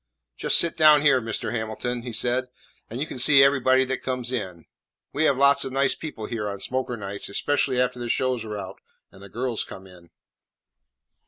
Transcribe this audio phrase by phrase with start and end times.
[0.35, 1.51] "Just sit down here, Mr.
[1.51, 2.47] Hamilton," he said,
[2.89, 4.65] "and you can see everybody that comes in.
[5.13, 8.57] We have lots of nice people here on smoker nights, especially after the shows are
[8.57, 10.09] out and the girls come in."